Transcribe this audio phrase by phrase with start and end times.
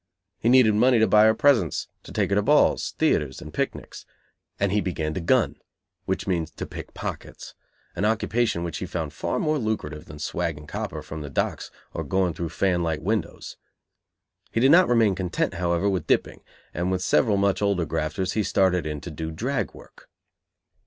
[0.39, 4.03] He needed money to buy her presents, to take her to balls, theatres and picnics;
[4.59, 5.57] and he began to "gun",
[6.05, 7.53] which means to pickpockets,
[7.95, 12.03] an occupation which he found far more lucrative than "swagging" copper from the docks or
[12.03, 13.57] going through fan light windows.
[14.51, 16.41] He did not remain content, however, with "dipping"
[16.73, 20.09] and, with several much older "grafters", he started in to do "drag" work.